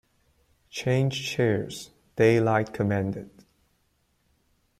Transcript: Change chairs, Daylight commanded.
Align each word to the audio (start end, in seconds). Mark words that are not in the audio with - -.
Change 0.71 1.21
chairs, 1.29 1.91
Daylight 2.15 2.73
commanded. 2.73 3.29